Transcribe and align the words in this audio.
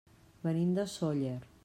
Venim 0.47 0.71
de 0.79 0.87
Sóller. 0.95 1.39